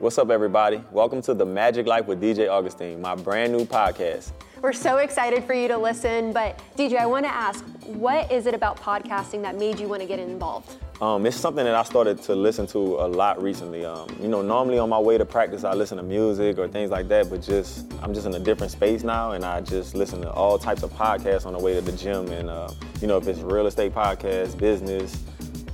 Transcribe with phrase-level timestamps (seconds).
[0.00, 0.82] What's up, everybody?
[0.92, 4.32] Welcome to the Magic Life with DJ Augustin, my brand new podcast.
[4.62, 8.46] We're so excited for you to listen, but DJ, I want to ask, what is
[8.46, 10.74] it about podcasting that made you want to get involved?
[11.02, 13.84] Um, it's something that I started to listen to a lot recently.
[13.84, 16.90] Um, you know, normally on my way to practice, I listen to music or things
[16.90, 20.22] like that, but just I'm just in a different space now, and I just listen
[20.22, 22.26] to all types of podcasts on the way to the gym.
[22.32, 22.70] And uh,
[23.02, 25.22] you know, if it's real estate podcasts, business,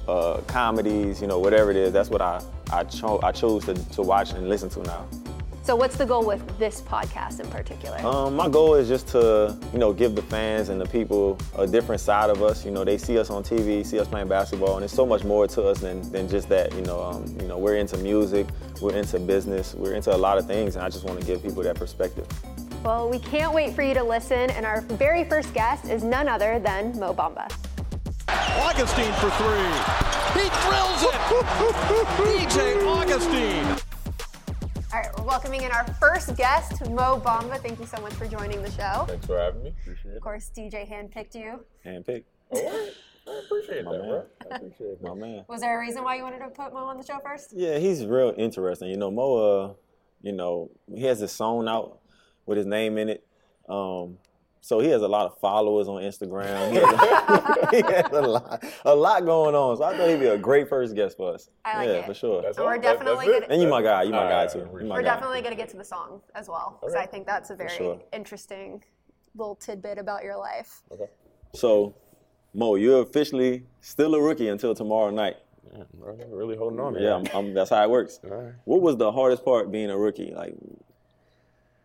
[0.09, 3.75] uh, comedies, you know, whatever it is, that's what I I, cho- I chose to,
[3.75, 5.07] to watch and listen to now.
[5.67, 7.99] So what's the goal with this podcast in particular?
[8.07, 11.67] Um, my goal is just to, you know, give the fans and the people a
[11.67, 12.65] different side of us.
[12.65, 15.25] You know, they see us on TV, see us playing basketball, and it's so much
[15.25, 16.73] more to us than, than just that.
[16.73, 18.47] You know, um, you know, we're into music,
[18.81, 21.43] we're into business, we're into a lot of things, and I just want to give
[21.43, 22.29] people that perspective.
[22.85, 26.29] Well, we can't wait for you to listen, and our very first guest is none
[26.29, 27.53] other than Mo Bamba.
[28.61, 30.41] Augustin for three.
[30.41, 31.21] He drills it.
[32.17, 33.67] DJ Augustin.
[34.93, 37.59] All right, we're welcoming in our first guest, Mo Bamba.
[37.61, 39.05] Thank you so much for joining the show.
[39.09, 39.75] Thanks for having me.
[39.83, 40.17] Appreciate it.
[40.17, 41.65] Of course, DJ handpicked you.
[41.85, 42.25] Handpicked.
[42.53, 42.89] Oh,
[43.29, 44.09] I appreciate My that, man.
[44.09, 44.25] bro.
[44.51, 45.03] I appreciate it.
[45.03, 45.45] My man.
[45.49, 47.53] Was there a reason why you wanted to put Mo on the show first?
[47.55, 48.89] Yeah, he's real interesting.
[48.89, 49.73] You know, Mo, uh,
[50.23, 51.99] you know, he has his song out
[52.47, 53.27] with his name in it.
[53.69, 54.19] Um,
[54.67, 56.73] so he has a lot of followers on Instagram.
[56.73, 59.77] He has, he has a lot, a lot going on.
[59.77, 61.49] So I thought he'd be a great first guest for us.
[61.65, 62.07] I like yeah, it.
[62.07, 62.43] for sure.
[62.43, 62.71] That's We're all?
[62.73, 63.43] That- definitely it?
[63.43, 64.03] gonna- and you my guy.
[64.03, 64.59] You my All guy right, too.
[64.59, 65.15] You my We're guy.
[65.15, 67.05] definitely going to get to the song as well, because Okay.
[67.05, 68.01] I think that's a very sure.
[68.13, 68.83] interesting
[69.37, 70.83] little tidbit about your life.
[70.91, 71.11] Okay.
[71.55, 71.95] So,
[72.53, 75.37] Mo, you're officially still a rookie until tomorrow night.
[75.73, 77.01] Yeah, bro, I'm really holding on.
[77.01, 78.19] Yeah, I'm, I'm, that's how it works.
[78.25, 78.53] All right.
[78.65, 80.33] What was the hardest part being a rookie?
[80.35, 80.55] Like,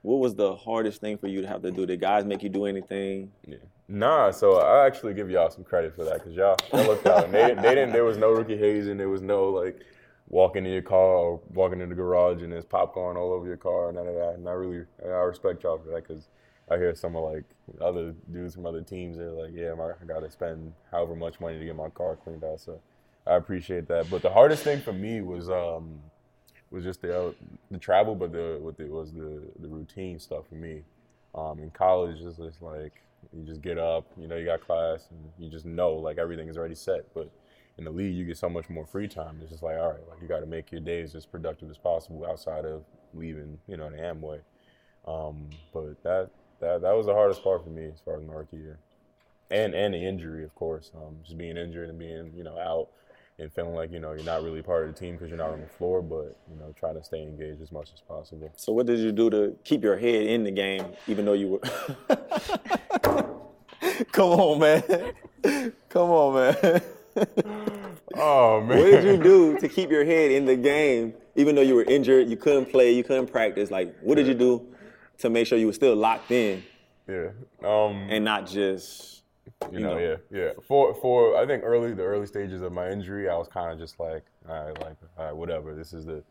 [0.02, 1.86] what was the hardest thing for you to have to do?
[1.86, 3.32] Did guys make you do anything?
[3.48, 3.58] Yeah.
[3.88, 7.26] Nah, so I actually give y'all some credit for that because y'all, y'all looked out.
[7.26, 7.92] And they, they didn't.
[7.92, 8.98] There was no rookie hazing.
[8.98, 9.82] There was no like
[10.30, 13.58] walking in your car or walking in the garage and there's popcorn all over your
[13.58, 13.92] car.
[13.92, 14.36] None of that.
[14.36, 16.30] And I really, I respect y'all for that because
[16.72, 17.44] I hear some of like
[17.82, 19.18] other dudes from other teams.
[19.18, 22.16] They're like, yeah, my, I got to spend however much money to get my car
[22.16, 22.62] cleaned out.
[22.62, 22.80] So
[23.28, 24.10] I appreciate that.
[24.10, 26.00] But the hardest thing for me was um
[26.72, 27.32] was just the uh,
[27.70, 30.84] the travel, but the what it was the the routine stuff for me.
[31.36, 33.02] Um, in college, it's just like
[33.34, 36.48] you just get up, you know, you got class, and you just know like everything
[36.48, 37.14] is already set.
[37.14, 37.30] But
[37.78, 39.40] in the league, you get so much more free time.
[39.42, 41.78] It's just like, all right, like you got to make your days as productive as
[41.78, 42.84] possible outside of
[43.14, 44.42] leaving, you know, the Amway.
[45.08, 46.30] Um, but that
[46.60, 48.80] that that was the hardest part for me as far as my rookie year,
[49.50, 50.92] and and the injury, of course.
[50.96, 52.90] Um, just being injured and being you know out
[53.42, 55.50] and feeling like you know you're not really part of the team because you're not
[55.50, 58.52] on the floor, but you know trying to stay engaged as much as possible.
[58.56, 61.48] So, what did you do to keep your head in the game, even though you
[61.50, 61.60] were?
[64.12, 64.84] Come on, man.
[65.90, 66.82] Come on, man.
[68.16, 71.62] Oh man, what did you do to keep your head in the game, even though
[71.62, 73.72] you were injured, you couldn't play, you couldn't practice?
[73.72, 74.66] Like, what did you do
[75.20, 76.64] to make sure you were still locked in
[77.08, 77.30] Yeah.
[77.64, 80.00] Um, and not just, you, you know, know?
[80.00, 80.50] yeah, yeah.
[80.68, 83.80] For for I think early the early stages of my injury, I was kind of
[83.80, 85.76] just like, all right, like, all right, whatever.
[85.76, 86.24] This is the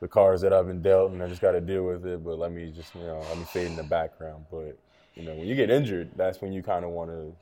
[0.00, 2.24] the cards that I've been dealt, and I just got to deal with it.
[2.24, 4.44] But let me just, you know, let me fade in the background.
[4.50, 4.78] But
[5.14, 7.34] you know, when you get injured, that's when you kind of want to,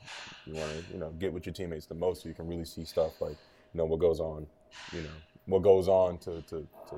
[0.46, 2.64] you want to, you know, get with your teammates the most, so you can really
[2.64, 3.36] see stuff like,
[3.74, 4.46] you know, what goes on,
[4.92, 5.08] you know,
[5.44, 6.96] what goes on to to, to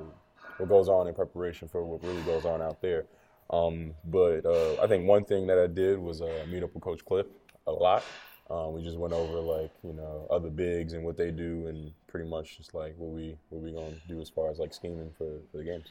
[0.58, 3.06] what goes on in preparation for what really goes on out there.
[3.50, 6.82] Um, but uh, I think one thing that I did was uh, meet up with
[6.82, 7.26] Coach Cliff
[7.68, 8.02] a lot.
[8.50, 11.92] Um, we just went over like you know other bigs and what they do, and
[12.06, 15.10] pretty much just like what we what we gonna do as far as like scheming
[15.16, 15.86] for, for the games.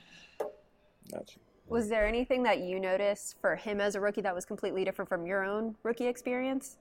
[1.12, 1.40] Gotcha.
[1.70, 5.10] Was there anything that you noticed for him as a rookie that was completely different
[5.10, 6.78] from your own rookie experience?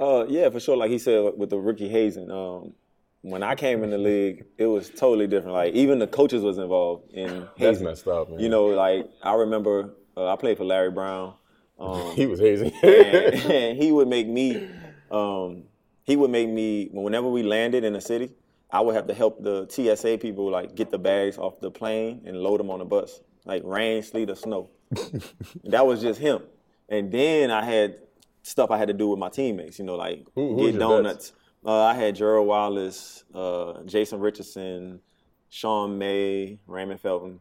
[0.00, 0.76] Uh, yeah, for sure.
[0.76, 2.72] Like he said with the rookie hazing, um,
[3.20, 5.52] when I came in the league, it was totally different.
[5.54, 7.84] Like even the coaches was involved in That's hazing.
[7.86, 8.40] messed up, man.
[8.40, 11.34] You know, like I remember uh, I played for Larry Brown.
[11.78, 12.72] Um, he was hazing.
[12.82, 14.68] and, and he would make me
[15.10, 15.64] um,
[16.04, 18.30] he would make me whenever we landed in a city
[18.70, 22.22] i would have to help the tsa people like get the bags off the plane
[22.26, 24.70] and load them on the bus like rain sleet or snow.
[25.64, 26.42] That was just him.
[26.88, 27.96] And then i had
[28.42, 31.32] stuff i had to do with my teammates you know like Who- who get donuts.
[31.64, 35.00] Uh, i had gerald wallace uh, jason richardson
[35.48, 37.40] sean may raymond felton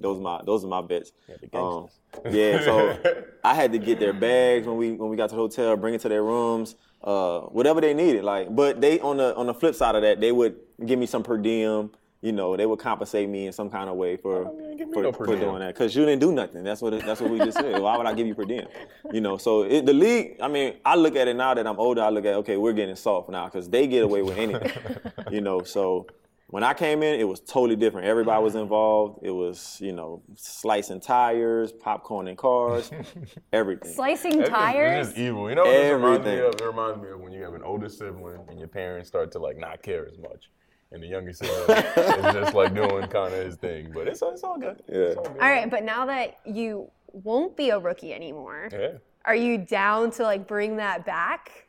[0.00, 1.12] those are my those are my bets.
[1.26, 1.88] the Um,
[2.30, 2.98] yeah, so
[3.44, 5.94] I had to get their bags when we when we got to the hotel, bring
[5.94, 8.24] it to their rooms, uh, whatever they needed.
[8.24, 11.06] Like, but they on the on the flip side of that, they would give me
[11.06, 11.90] some per diem.
[12.22, 15.12] You know, they would compensate me in some kind of way for man, for, no
[15.12, 16.62] for doing that because you didn't do nothing.
[16.62, 17.80] That's what it, that's what we just said.
[17.80, 18.66] Why would I give you per diem?
[19.10, 20.36] You know, so it, the league.
[20.38, 22.02] I mean, I look at it now that I'm older.
[22.02, 24.70] I look at okay, we're getting soft now because they get away with anything.
[25.30, 26.06] you know, so
[26.50, 28.08] When I came in, it was totally different.
[28.08, 28.62] Everybody was mm-hmm.
[28.62, 29.20] involved.
[29.22, 32.90] It was, you know, slicing tires, popcorn in cars,
[33.52, 33.92] everything.
[33.92, 35.06] Slicing It's tires.
[35.06, 35.48] just evil.
[35.48, 36.54] You know what this reminds me of?
[36.54, 39.38] It reminds me of when you have an older sibling and your parents start to
[39.38, 40.50] like not care as much.
[40.90, 43.92] And the younger sibling is just like doing kind of his thing.
[43.94, 44.82] But it's, it's all good.
[44.88, 44.96] Yeah.
[44.96, 45.40] It's all good.
[45.40, 48.94] All right, but now that you won't be a rookie anymore, Yeah.
[49.24, 51.68] are you down to like bring that back,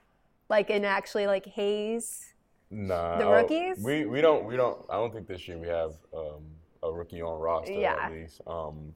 [0.49, 2.30] like and actually like haze?
[2.71, 3.17] Nah.
[3.17, 3.77] The uh, rookies?
[3.83, 4.79] We we don't we don't.
[4.89, 6.43] I don't think this year we have um,
[6.81, 7.97] a rookie on roster Yeah.
[8.05, 8.41] at least.
[8.47, 8.93] Um,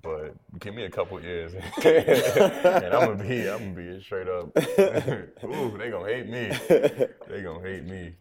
[0.00, 1.54] but give me a couple years,
[1.84, 4.56] and I'm gonna be I'm gonna be straight up.
[5.44, 6.50] Ooh, they gonna hate me.
[7.28, 8.14] They gonna hate me.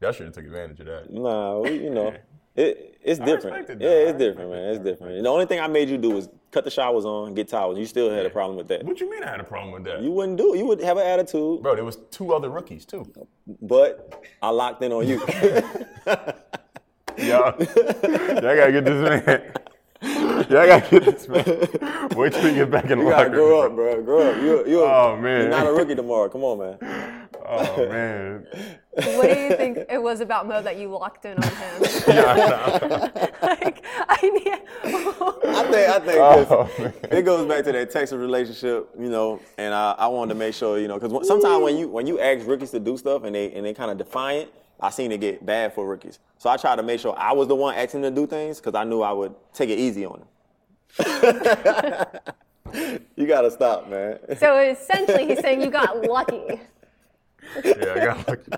[0.00, 1.12] Y'all should have took advantage of that.
[1.12, 2.14] Nah, we, you know,
[2.56, 3.56] it, it's different.
[3.56, 4.74] respected Yeah, it's different, man.
[4.74, 5.22] It's different.
[5.22, 7.78] The only thing I made you do was cut the showers on, get towels.
[7.78, 8.84] You still had a problem with that.
[8.84, 10.02] What you mean I had a problem with that?
[10.02, 10.58] You wouldn't do it.
[10.58, 13.10] You would have an attitude, Bro, there was two other rookies too.
[13.62, 15.18] but I locked in on you.
[17.18, 19.52] Y'all, y'all gotta get this man.
[20.50, 21.44] Y'all gotta get this man.
[22.16, 24.02] Wait till you get back in the You locker gotta grow up, bro.
[24.02, 24.36] Grow up.
[24.42, 25.42] You're, you're, Oh, man.
[25.42, 26.30] you're not a rookie tomorrow.
[26.30, 27.28] Come on, man.
[27.46, 28.46] Oh man.
[28.94, 31.82] What do you think it was about Mo that you locked in on him?
[32.08, 32.34] Yeah,
[33.42, 33.46] nah.
[33.46, 35.01] like, I need.
[35.44, 36.70] I think I think Oh,
[37.10, 39.40] it goes back to that Texas relationship, you know.
[39.58, 42.20] And I, I wanted to make sure, you know, because sometimes when you when you
[42.20, 44.50] ask rookies to do stuff and they and they kind of defiant,
[44.80, 46.18] I seen it get bad for rookies.
[46.38, 48.60] So I tried to make sure I was the one asking them to do things
[48.60, 50.28] because I knew I would take it easy on them.
[53.16, 54.18] you gotta stop, man.
[54.38, 56.60] so essentially, he's saying you got lucky.
[57.64, 58.52] yeah, I got lucky.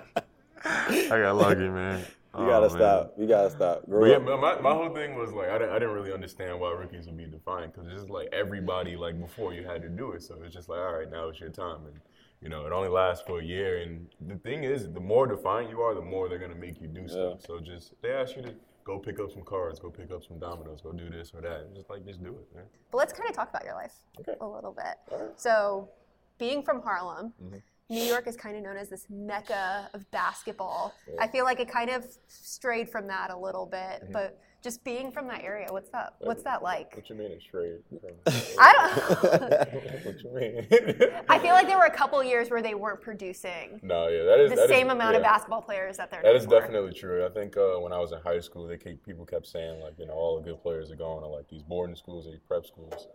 [0.65, 2.05] I got lucky, man.
[2.37, 3.13] You gotta stop.
[3.17, 3.85] You gotta stop.
[3.85, 6.11] Grow But yeah, my, my, my whole thing was like I didn't, I didn't really
[6.13, 9.81] understand why rookies would be defined because it's just like everybody like before you had
[9.83, 11.99] to do it, so it's just like all right, now it's your time, and
[12.41, 13.77] you know it only lasts for a year.
[13.81, 16.87] And the thing is, the more defined you are, the more they're gonna make you
[16.87, 17.41] do stuff.
[17.45, 18.53] So just they ask you to
[18.83, 21.73] go pick up some cards, go pick up some dominoes, go do this or that.
[21.73, 22.65] Just like just do it, man.
[22.91, 24.37] But let's kind of talk about your life Okay.
[24.41, 25.19] a little bit.
[25.37, 25.89] So,
[26.37, 27.57] being from Harlem, Mm-hmm.
[27.89, 30.93] New York is kind of known as this mecca of basketball.
[31.19, 34.11] I feel like it kind of strayed from that a little bit, Mm-hmm.
[34.11, 36.15] but just being from that area, what's that?
[36.21, 36.95] What's that like?
[36.95, 37.81] What you mean it's straight?
[38.59, 40.05] I don't.
[40.05, 41.11] what you mean?
[41.29, 44.39] I feel like there were a couple years where they weren't producing no, yeah, that
[44.39, 46.23] is the that is- same amount of basketball players that they're.
[46.23, 47.23] That is definitely true.
[47.23, 49.93] I think uh, when I was in high school, they keep, people kept saying like,
[49.99, 52.65] you know, all the good players are going to like these boarding schools, these prep
[52.65, 53.07] schools,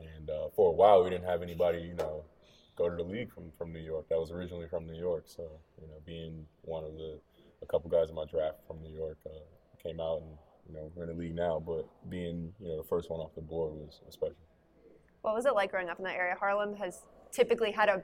[0.00, 2.24] and uh, for a while we didn't have anybody, you know,
[2.78, 4.08] go to the league from, from New York.
[4.08, 5.42] That was originally from New York, so
[5.82, 7.18] you know, being one of the
[7.60, 9.30] a couple guys in my draft from New York uh,
[9.82, 10.30] came out and
[10.68, 13.34] you know we're in the league now, but being you know the first one off
[13.34, 14.36] the board was special.
[15.22, 16.36] What was it like growing up in that area?
[16.38, 17.02] Harlem has
[17.32, 18.02] typically had a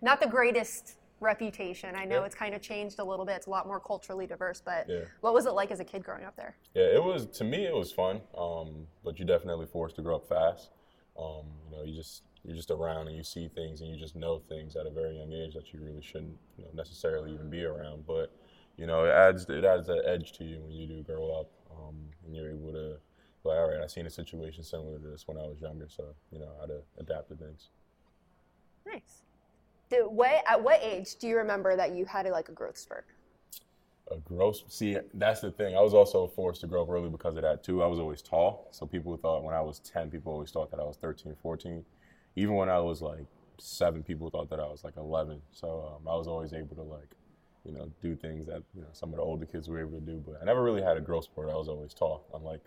[0.00, 1.94] not the greatest reputation.
[1.94, 2.24] I know Yeah.
[2.26, 3.36] it's kind of changed a little bit.
[3.36, 5.00] It's a lot more culturally diverse, but Yeah.
[5.20, 6.56] what was it like as a kid growing up there?
[6.74, 10.16] Yeah, it was to me it was fun, um, but you're definitely forced to grow
[10.16, 10.70] up fast.
[11.18, 14.16] Um, you know, you just you're just around and you see things and you just
[14.16, 17.48] know things at a very young age that you really shouldn't you know, necessarily even
[17.48, 18.06] be around.
[18.06, 18.32] But
[18.76, 21.50] you know, it adds it adds that edge to you when you do grow up,
[21.70, 21.96] um,
[22.26, 22.96] and you're able to
[23.44, 26.14] like, all right, I seen a situation similar to this when I was younger, so
[26.30, 27.68] you know how to adapt to things.
[28.86, 29.22] Nice.
[29.90, 33.06] Did, what, at what age do you remember that you had like a growth spurt?
[34.10, 37.36] a gross see that's the thing i was also forced to grow up early because
[37.36, 40.32] of that too i was always tall so people thought when i was 10 people
[40.32, 41.84] always thought that i was 13 14
[42.36, 43.26] even when i was like
[43.58, 46.82] 7 people thought that i was like 11 so um, i was always able to
[46.82, 47.10] like
[47.64, 50.00] you know do things that you know some of the older kids were able to
[50.00, 52.62] do but i never really had a growth spurt i was always tall unlike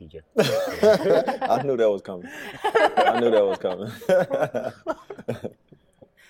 [0.00, 0.20] dj
[1.48, 2.28] I knew that was coming.
[2.64, 3.92] I knew that was coming.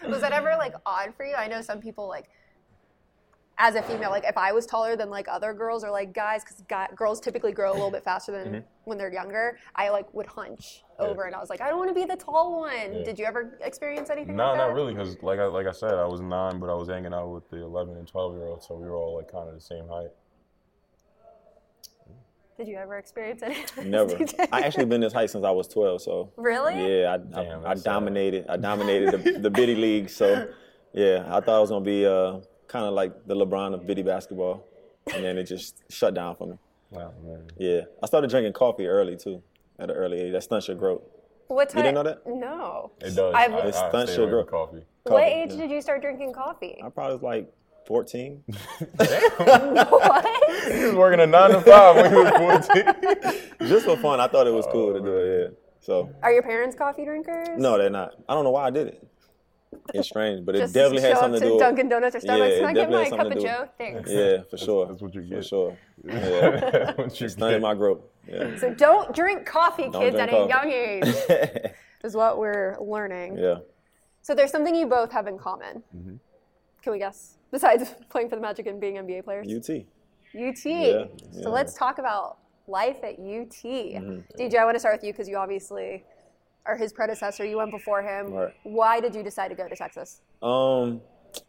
[0.09, 1.35] Was that ever like odd for you?
[1.35, 2.29] I know some people like,
[3.65, 6.43] as a female, like if I was taller than like other girls or like guys,
[6.45, 6.65] because
[6.97, 10.83] girls typically grow a little bit faster than when they're younger, I like would hunch
[10.93, 11.05] Mm-hmm.
[11.05, 11.11] Yeah.
[11.11, 12.71] over and I was like, I don't want to be the tall one.
[12.93, 13.03] Yeah.
[13.03, 14.67] Did you ever experience anything no like that?
[14.69, 17.13] not really because like I, like I said i was 9 but i was hanging
[17.15, 19.55] out with the 11 and 12 year olds so we were all like kind of
[19.55, 20.11] the same height
[22.57, 23.91] Did you ever experience anything?
[23.91, 24.17] Never.
[24.53, 26.33] I actually been this height since I was 12, so.
[26.37, 27.01] Really?
[27.01, 28.47] Yeah, I, Damn, I, I dominated.
[28.49, 30.09] I dominated the, the biddy league.
[30.11, 30.49] So,
[30.93, 32.39] yeah, I thought I was gonna be uh,
[32.73, 34.67] kind of like the LeBron of biddy basketball,
[35.13, 36.57] and then it just shut down for me.
[36.91, 39.43] wow man Yeah, I started drinking coffee early too,
[39.79, 40.33] at an early age.
[40.33, 41.03] That stunts your growth.
[41.49, 41.79] What time?
[41.79, 42.27] You didn't know that?
[42.27, 42.93] No.
[43.01, 44.47] it does I've- I, It I stunts stay your growth.
[44.51, 45.57] coffee What age yeah.
[45.59, 46.81] did you start drinking coffee?
[46.83, 47.53] I probably was like
[47.87, 48.43] 14.
[48.97, 50.73] what?
[50.73, 53.35] He was working a nine to five when he was 14.
[53.69, 54.19] just for fun.
[54.19, 55.41] I thought it was cool to oh, do it.
[55.43, 55.57] Yeah.
[55.81, 57.49] So Are your parents coffee drinkers?
[57.59, 58.15] no, they're not.
[58.29, 59.07] I don't know why I did it.
[59.95, 61.49] It's strange, but it definitely has show something up to do.
[61.49, 62.39] to with- Dunkin' Donuts or Starbucks.
[62.39, 63.69] Yeah, it Can I get definitely my cup something of to do Joe?
[63.79, 64.11] Thanks.
[64.11, 64.87] Yeah, for sure.
[64.87, 65.37] that's what you get.
[65.39, 65.77] For sure.
[66.05, 66.51] Yeah.
[66.71, 67.63] That's what you Stunning get.
[67.63, 68.01] my growth.
[68.29, 68.57] Yeah.
[68.59, 71.73] So don't drink coffee, Don't kids, drink at a young age.
[72.05, 73.39] is what we're learning.
[73.39, 73.57] yeah.
[74.23, 75.83] So there's something you both have in common.
[75.97, 76.15] Mm-hmm.
[76.83, 77.39] Can we guess?
[77.51, 79.47] Besides playing for the Magic and being NBA players?
[79.49, 79.69] UT.
[80.35, 80.65] UT.
[80.65, 81.05] yeah.
[81.43, 83.51] So let's talk about life at UT.
[83.53, 84.41] Mm-hmm.
[84.41, 86.05] DJ, I want to start with you because you obviously
[86.67, 87.45] are his predecessor.
[87.45, 88.33] You went before him.
[88.33, 88.55] Right.
[88.63, 90.21] Why did you decide to go to Texas?
[90.43, 91.01] Um,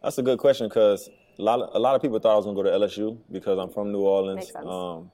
[0.02, 2.46] that's a good question because a lot of a lot of people thought I was
[2.46, 4.38] gonna go to LSU because I'm from New Orleans.
[4.38, 4.66] Makes sense.
[4.68, 5.12] Um,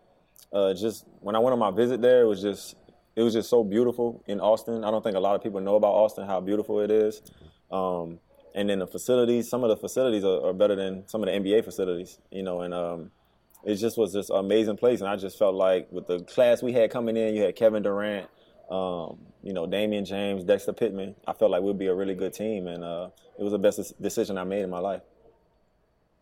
[0.51, 2.75] uh, just when I went on my visit there, it was just
[3.15, 4.83] it was just so beautiful in Austin.
[4.83, 7.21] I don't think a lot of people know about Austin how beautiful it is.
[7.71, 8.19] Um,
[8.55, 11.33] and then the facilities, some of the facilities are, are better than some of the
[11.33, 12.61] NBA facilities, you know.
[12.61, 13.11] And um,
[13.63, 15.01] it just was just an amazing place.
[15.01, 17.83] And I just felt like with the class we had coming in, you had Kevin
[17.83, 18.27] Durant,
[18.69, 21.15] um, you know, Damion James, Dexter Pittman.
[21.27, 24.01] I felt like we'd be a really good team, and uh, it was the best
[24.01, 25.01] decision I made in my life.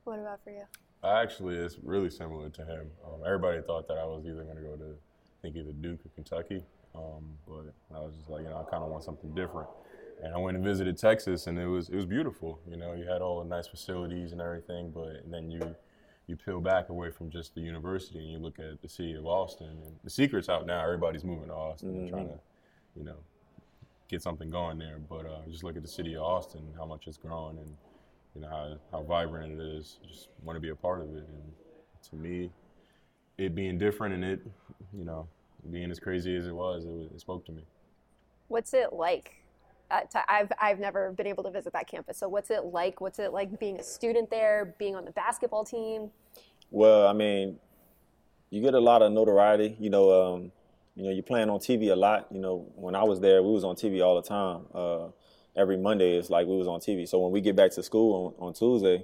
[0.03, 0.63] What about for you?
[1.03, 2.89] Actually, it's really similar to him.
[3.05, 5.99] Um, everybody thought that I was either going to go to, I think either Duke
[6.05, 6.63] or Kentucky,
[6.95, 9.67] um, but I was just like, you know, I kind of want something different.
[10.23, 12.59] And I went and visited Texas, and it was it was beautiful.
[12.67, 15.75] You know, you had all the nice facilities and everything, but then you
[16.27, 19.25] you peel back away from just the university and you look at the city of
[19.25, 19.67] Austin.
[19.67, 20.83] And the secret's out now.
[20.83, 22.39] Everybody's moving to Austin, and trying to,
[22.95, 23.15] you know,
[24.09, 24.97] get something going there.
[25.09, 27.73] But uh, just look at the city of Austin, how much it's grown, and
[28.35, 29.99] you know how, how vibrant it is.
[30.03, 31.23] I just want to be a part of it.
[31.27, 31.53] And
[32.09, 32.51] to me,
[33.37, 34.41] it being different and it,
[34.97, 35.27] you know,
[35.71, 37.63] being as crazy as it was, it, was- it spoke to me.
[38.49, 39.43] What's it like?
[39.89, 42.17] At I've I've never been able to visit that campus.
[42.17, 43.01] So what's it like?
[43.01, 46.11] What's it like being a student there, being on the basketball team?
[46.71, 47.57] Well, I mean,
[48.49, 49.77] you get a lot of notoriety.
[49.79, 50.51] You know, um,
[50.95, 52.27] you know, you're playing on TV a lot.
[52.31, 54.65] You know, when I was there, we was on TV all the time.
[54.73, 55.07] Uh,
[55.55, 57.07] every Monday, it's like we was on TV.
[57.07, 59.03] So when we get back to school on, on Tuesday,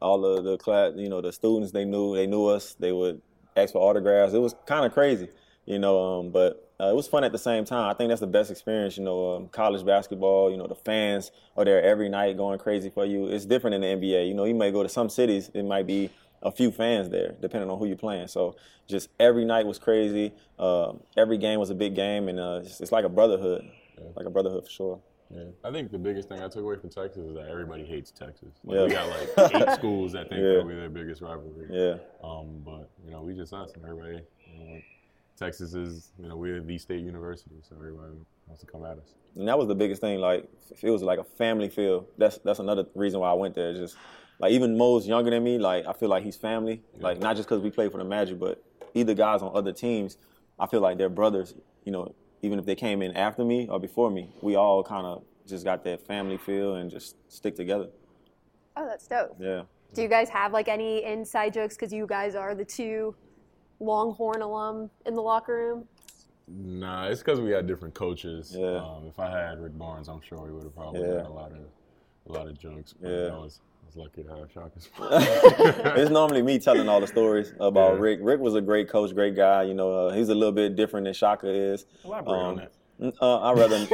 [0.00, 2.74] all of the class, you know, the students they knew they knew us.
[2.74, 3.20] They would
[3.56, 4.32] ask for autographs.
[4.32, 5.28] It was kind of crazy,
[5.66, 6.20] you know.
[6.20, 7.90] Um, but uh, it was fun at the same time.
[7.90, 8.96] I think that's the best experience.
[8.96, 10.50] You know, um, college basketball.
[10.50, 13.26] You know, the fans are there every night going crazy for you.
[13.26, 14.28] It's different in the NBA.
[14.28, 16.10] You know, you may go to some cities, it might be
[16.42, 18.28] a few fans there, depending on who you're playing.
[18.28, 18.56] So
[18.88, 20.32] just every night was crazy.
[20.58, 23.68] Um, every game was a big game, and uh, it's, it's like a brotherhood,
[24.16, 25.00] like a brotherhood for sure.
[25.32, 25.44] Yeah.
[25.62, 28.48] I think the biggest thing I took away from Texas is that everybody hates Texas.
[28.64, 28.84] Like, Yeah.
[28.84, 30.54] We got like eight schools that think Yeah.
[30.54, 31.68] that we're their biggest rivalry.
[31.70, 31.98] Yeah.
[32.24, 34.22] Um, but you know, we just us and everybody.
[34.52, 34.80] You know,
[35.40, 38.12] Texas is, you know, we're the state university, so everybody
[38.46, 39.14] wants to come at us.
[39.36, 40.18] and that was the biggest thing.
[40.18, 40.46] Like
[40.82, 42.06] it was like a family feel.
[42.18, 43.72] That's that's another reason why I went there.
[43.72, 43.96] Just
[44.38, 45.58] like even Mo's younger than me.
[45.58, 46.82] Like I feel like he's family.
[46.98, 50.18] Like not just because we play for the Magic, but either guys on other teams.
[50.58, 51.54] I feel like they're brothers.
[51.84, 55.06] You know, even if they came in after me or before me, we all kind
[55.06, 57.88] of just got that family feel and just stick together.
[58.76, 59.36] Oh, that's dope.
[59.40, 59.62] Yeah.
[59.94, 63.14] Do you guys have like any inside jokes because you guys are the two
[63.80, 65.84] Longhorn alum in the locker room?
[66.48, 68.54] Nah, it's because we had different coaches.
[68.56, 68.76] Yeah.
[68.78, 71.16] Um, if I had Rick Barnes, I'm sure we would have probably Yeah.
[71.18, 71.58] had a lot of
[72.28, 72.92] a lot of jokes.
[73.00, 73.26] But Yeah.
[73.34, 74.78] I was, I was lucky to have Shaka.
[76.00, 78.00] it's normally me telling all the stories about Yeah.
[78.00, 78.18] Rick.
[78.22, 79.62] Rick was a great coach, great guy.
[79.64, 81.86] You know, uh, he's a little bit different than Shaka is.
[82.04, 82.72] Elaborate on Um, that.
[83.00, 83.86] Uh, I rather.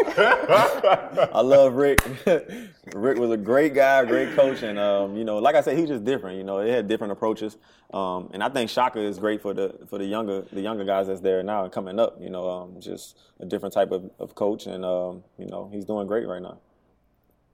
[1.33, 2.01] I love Rick.
[2.95, 5.89] Rick was a great guy, great coach, and um, you know, like I said, he's
[5.89, 6.39] just different.
[6.39, 7.57] You know, they had different approaches,
[7.95, 11.07] um, and I think Shaka is great for the for the younger the younger guys
[11.07, 12.17] that's there now and coming up.
[12.21, 15.85] You know, um, just a different type of, of coach, and um, you know, he's
[15.85, 16.59] doing great right now.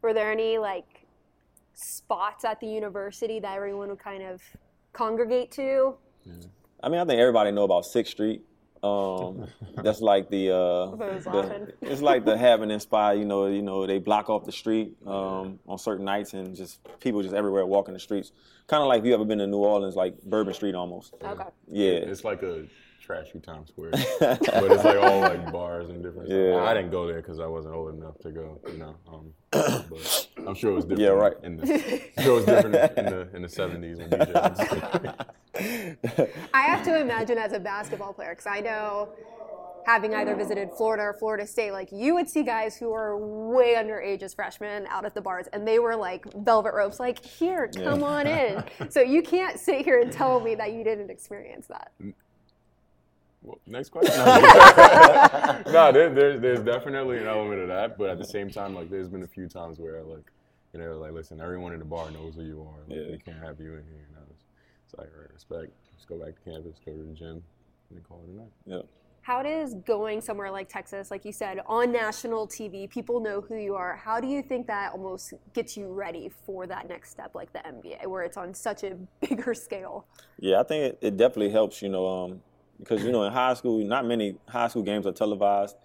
[0.01, 1.07] Were there any like
[1.75, 4.41] spots at the university that everyone would kind of
[4.95, 5.97] congregate to?
[6.83, 8.43] I mean, I think everybody know about Sixth Street.
[8.83, 9.47] Um,
[9.83, 13.17] that's like the, uh, the- it's like the happening spot.
[13.19, 16.81] You know, you know they block off the street um, on certain nights, and just
[17.01, 18.33] people just everywhere walking the streets.
[18.67, 21.15] Kind of like if you ever been to New Orleans, like Bourbon Street almost.
[21.23, 21.45] Okay.
[21.69, 22.65] Yeah, It's like a
[23.01, 26.29] trashy Times Square, but it's like all like bars and different.
[26.29, 26.39] stuff.
[26.39, 26.63] Yeah.
[26.65, 28.61] I didn't go there because I wasn't old enough to go.
[28.71, 31.03] You know, um, but I'm sure it was different.
[31.03, 31.35] Yeah, right.
[31.43, 31.63] In the,
[32.17, 35.27] I'm sure it was different in the in the 70s when DJ.
[35.63, 39.11] Was- I have to imagine as a basketball player, because I know
[39.85, 43.75] having either visited Florida or Florida State, like you would see guys who are way
[43.75, 47.69] underage as freshmen out at the bars, and they were like velvet ropes, like here,
[47.75, 48.63] come on in.
[48.91, 51.91] So you can't sit here and tell me that you didn't experience that.
[53.43, 54.15] Well, next question.
[55.73, 58.89] no, there, there's there's definitely an element of that, but at the same time, like
[58.89, 60.31] there's been a few times where like,
[60.73, 62.79] you know, like listen, everyone in the bar knows who you are.
[62.87, 63.11] Like, Yeah.
[63.11, 64.07] We can't have you in here.
[64.09, 64.32] And I was,
[64.93, 65.73] it's like, all right, respect.
[65.97, 67.43] Just go back to campus, go to the gym, and
[67.93, 68.53] then call it a night.
[68.67, 68.83] yeah.
[69.23, 73.55] How does going somewhere like Texas, like you said, on national TV, people know who
[73.55, 73.95] you are?
[73.95, 77.61] How do you think that almost gets you ready for that next step, like the
[77.61, 80.07] NBA, where it's on such a bigger scale?
[80.41, 82.43] Yeah, I think it, it definitely helps, you know, um,
[82.81, 85.77] because, you know, in high school, not many high school games are televised.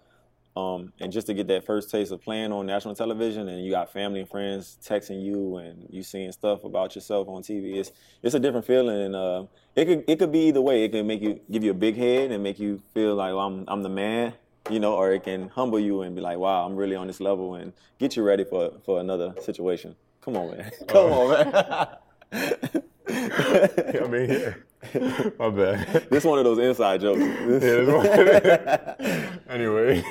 [0.58, 3.70] Um, and just to get that first taste of playing on national television, and you
[3.70, 7.92] got family and friends texting you, and you seeing stuff about yourself on TV, it's
[8.24, 9.02] it's a different feeling.
[9.04, 9.44] And uh,
[9.76, 10.84] it could it could be either way.
[10.84, 13.46] It can make you give you a big head and make you feel like well,
[13.46, 14.34] I'm I'm the man,
[14.72, 17.20] you know, or it can humble you and be like, wow, I'm really on this
[17.20, 19.96] level, and get you ready for for another situation.
[20.22, 20.72] Come on, man.
[20.88, 21.88] Come on, man.
[23.10, 24.54] I mean, yeah.
[25.40, 26.08] My bad.
[26.10, 27.20] this one of those inside jokes.
[27.48, 30.02] Yeah, this one- anyway,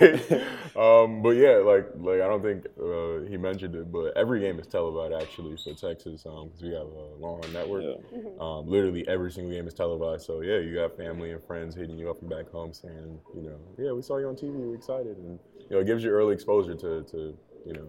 [0.77, 4.59] um, but yeah, like like I don't think uh, he mentioned it, but every game
[4.59, 7.85] is televised actually for Texas because we have a Longhorn network.
[8.13, 8.21] Yeah.
[8.41, 10.27] Um, literally every single game is televised.
[10.27, 13.43] So yeah, you got family and friends hitting you up from back home saying, you
[13.43, 16.11] know, yeah, we saw you on TV, we're excited, and you know, it gives you
[16.11, 17.89] early exposure to to you know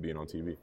[0.00, 0.56] being on TV.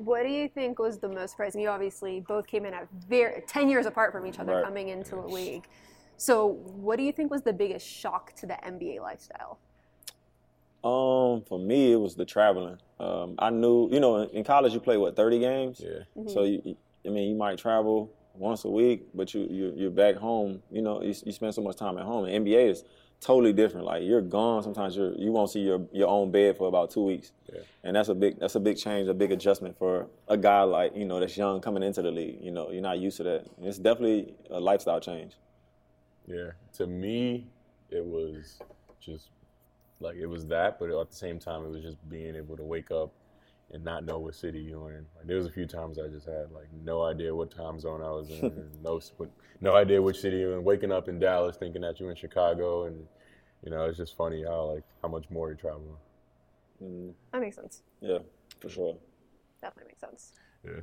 [0.00, 1.60] What do you think was the most surprising?
[1.60, 4.64] You obviously both came in at very ten years apart from each other Right.
[4.64, 5.66] coming into the league.
[6.16, 9.58] So, what do you think was the biggest shock to the NBA lifestyle?
[10.82, 12.78] Um, for me, it was the traveling.
[12.98, 15.82] Um, I knew, you know, in, in college you play what thirty games.
[15.84, 16.04] Yeah.
[16.28, 19.90] So you, you- I mean, you might travel once a week, but you, you you're
[19.90, 20.62] back home.
[20.70, 22.24] You know, you, you spend so much time at home.
[22.26, 22.84] And NBA is
[23.20, 23.86] totally different.
[23.86, 24.62] Like you're gone.
[24.62, 27.32] Sometimes you're you won't see your your own bed for about two weeks.
[27.52, 27.60] Yeah.
[27.84, 30.96] And that's a big that's a big change, a big adjustment for a guy like
[30.96, 32.38] you know that's young coming into the league.
[32.40, 33.46] You know, you're not used to that.
[33.62, 35.32] It's definitely a lifestyle change.
[36.26, 37.46] Yeah, to me,
[37.90, 38.60] it was
[39.00, 39.28] just
[40.00, 42.62] like it was that, but at the same time, it was just being able to
[42.62, 43.12] wake up
[43.72, 45.06] and not know what city you're in.
[45.16, 48.02] Like there was a few times I just had like no idea what time zone
[48.02, 49.00] I was in, and no
[49.60, 50.64] no idea which city you're in.
[50.64, 53.06] Waking up in Dallas thinking that you're in Chicago, and
[53.62, 55.96] you know it's just funny how like how much more you're traveling.
[56.82, 57.10] Mm-hmm.
[57.32, 57.82] That makes sense.
[58.00, 58.18] Yeah,
[58.60, 58.96] for sure.
[59.60, 60.32] Definitely makes sense.
[60.64, 60.80] Yeah.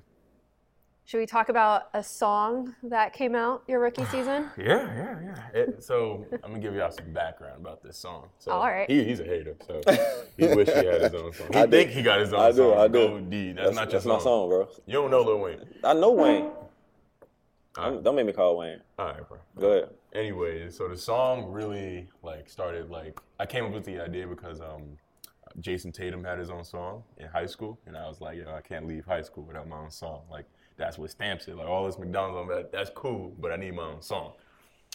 [1.07, 4.49] Should we talk about a song that came out your rookie season?
[4.57, 5.57] Yeah, yeah, yeah.
[5.61, 8.27] It, so I'm gonna give y'all some background about this song.
[8.39, 8.89] So All right.
[8.91, 9.79] he, he's a hater, so
[10.37, 11.47] he wish he had his own song.
[11.53, 11.71] He I do.
[11.71, 12.57] think he got his own I do.
[12.57, 12.77] song.
[12.77, 12.93] I do.
[13.07, 13.53] Go D.
[13.53, 14.17] That's, not your that's song.
[14.17, 14.67] my song, bro.
[14.85, 15.61] You don't know Lil Wayne.
[15.81, 16.49] I know Wayne.
[17.77, 18.81] All right, Don't make me call Wayne.
[18.99, 19.37] all right bro.
[19.57, 19.89] Go ahead.
[20.13, 24.59] Anyway, so the song really like started like I came up with the idea because
[24.59, 24.97] um
[25.61, 28.59] Jayson Tatum had his own song in high school, and I was like, yo, I
[28.59, 30.23] can't leave high school without my own song.
[30.29, 30.45] Like
[30.77, 31.55] that's what stamps it.
[31.55, 34.33] Like all this McDonald's, I'm like, that's cool, but I need my own song.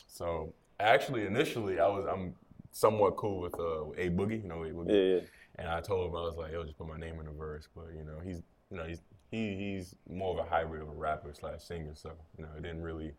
[0.06, 2.34] So actually, initially, I was I'm
[2.70, 4.90] somewhat cool with uh, A Boogie, you know, A Boogie.
[4.90, 5.26] Yeah, yeah.
[5.56, 7.68] And I told him I was like, yo, just put my name in the verse.
[7.74, 10.92] But you know, he's you know he's he he's more of a hybrid of a
[10.92, 11.92] rapper slash singer.
[11.94, 13.12] So you know, it didn't really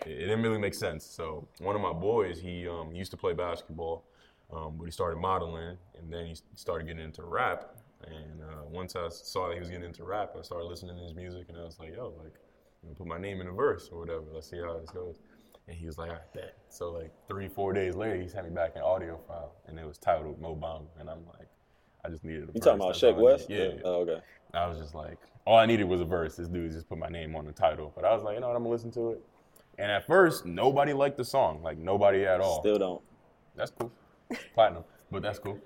[0.00, 1.04] it it didn't really make sense.
[1.04, 4.04] So one of my boys, he um, used to play basketball,
[4.52, 7.76] um, but he started modeling, and then he started getting into rap.
[8.06, 11.02] And uh, once I saw that he was getting into rap, I started listening to
[11.02, 12.34] his music, and I was like, yo, like,
[12.82, 14.24] you know, put my name in a verse or whatever.
[14.32, 15.20] Let's see how this goes.
[15.66, 16.56] And he was like, I bet.
[16.68, 19.86] So like three, four days later, he sent me back an audio file, and it
[19.86, 21.48] was titled Mo Bamba, and I'm like,
[22.04, 23.46] I just needed a You talking about Sheck Wes?
[23.48, 23.58] Yeah.
[23.58, 23.80] yeah.
[23.84, 24.20] Oh, okay.
[24.52, 26.36] I was just like, all I needed was a verse.
[26.36, 27.92] This dude just put my name on the title.
[27.94, 29.22] But I was like, you know what, I'm gonna listen to it.
[29.78, 32.60] And at first, nobody liked the song, like nobody at all.
[32.60, 33.02] Still don't.
[33.56, 33.90] That's cool,
[34.54, 35.58] platinum, but that's cool.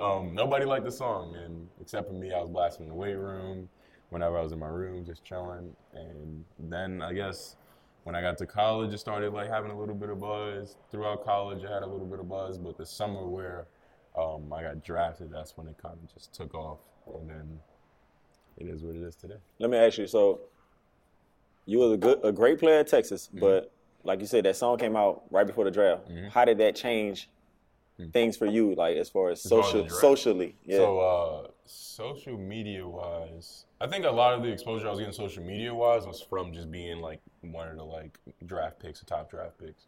[0.00, 3.14] um, nobody liked the song, and except for me, I was blasting in the weight
[3.14, 3.68] room.
[4.10, 5.74] Whenever I was in my room, just chilling.
[5.92, 7.56] And then I guess
[8.04, 10.76] when I got to college, it started like having a little bit of buzz.
[10.92, 13.66] Throughout college, I had a little bit of buzz, but the summer where
[14.16, 16.78] um, I got drafted, that's when it kind of just took off.
[17.18, 17.58] And then
[18.58, 19.38] it is what it is today.
[19.58, 20.06] Let me ask you.
[20.06, 20.38] So,
[21.64, 23.40] you was a good, a great player at Texas, Mm-hmm.
[23.40, 23.72] but
[24.04, 26.08] like you said, that song came out right before the draft.
[26.32, 27.28] How did that change
[28.12, 30.00] things for you, like as far as as social, the draft?
[30.00, 30.56] socially?
[30.64, 30.78] Yeah.
[30.78, 35.14] So, uh, social media wise, I think a lot of the exposure I was getting
[35.14, 39.06] social media wise was from just being like one of the like draft picks, the
[39.06, 39.86] top draft picks.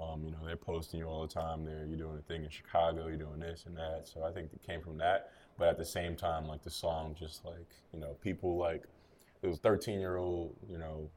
[0.00, 1.64] Um, you know, they're posting you all the time.
[1.64, 4.08] There, you're doing a thing in Chicago, you're doing this and that.
[4.12, 5.30] So I think it came from that.
[5.56, 8.84] But at the same time, like the song, just like you know, people like
[9.42, 11.08] it was 13 year old, you know,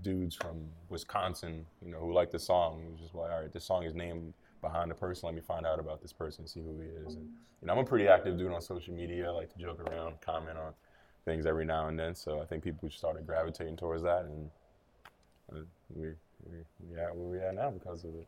[0.00, 2.82] dudes from Wisconsin, you know, who liked the song.
[2.86, 4.32] It was just like, all right, this song is named
[4.62, 5.26] behind the person.
[5.26, 7.16] Let me find out about this person, see who he is.
[7.16, 7.28] And
[7.60, 9.28] you know, I'm a pretty active dude on social media.
[9.28, 10.72] I like to joke around, comment on
[11.26, 12.14] things every now and then.
[12.14, 14.50] So I think people started gravitating towards that, and
[15.52, 16.12] uh, we
[16.44, 18.26] we we at where we at now because of it.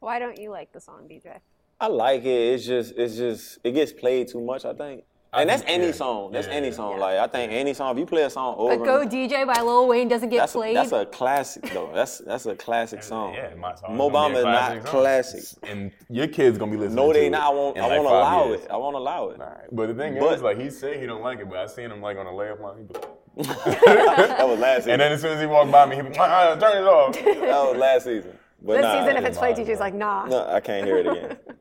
[0.00, 1.38] Why don't you like the song, DJ?
[1.80, 2.54] I like it.
[2.54, 4.64] It's just, it's just, it gets played too much.
[4.64, 5.92] I think And that's any yeah.
[5.92, 6.30] song.
[6.30, 6.92] That's Yeah, any song.
[6.96, 7.00] Yeah.
[7.00, 7.92] Like I think any song.
[7.92, 10.54] If you play a song over, But Go DJ by Lil Wayne doesn't get that's
[10.54, 10.76] a, played.
[10.76, 11.90] that's a classic though.
[11.94, 13.32] That's that's a classic song.
[13.32, 13.96] Yeah, my song.
[13.96, 15.58] Mo Bamba is not classic.
[15.62, 16.96] And your kids gonna be listening.
[16.96, 17.42] No, to they it not.
[17.44, 17.78] I won't.
[17.78, 18.60] I like won't five allow years.
[18.64, 18.70] it.
[18.70, 19.40] I won't allow it.
[19.40, 21.66] Alright, But the thing But- is, like he said he don't like it, but I
[21.66, 22.76] seen him like on a layup line.
[22.76, 23.08] He be like,
[23.86, 24.90] that was last season.
[24.92, 26.86] and then as soon as he walked by me, he be like, "Ah, turn it
[26.86, 27.14] off.
[27.14, 28.38] that was last season.
[28.60, 30.26] But this nah, season, if it's played, mine, TJ's like, nah.
[30.26, 31.36] no, I can't hear it again.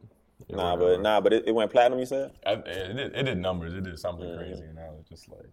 [0.52, 2.00] nah, but nah, but it, it went platinum.
[2.00, 2.32] You said?
[2.46, 3.74] I, it, did, it did numbers.
[3.74, 4.38] It did something Mm.
[4.38, 5.50] crazy, and I was just like,